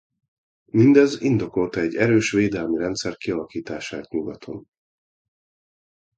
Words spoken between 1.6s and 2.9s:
egy erős védelmi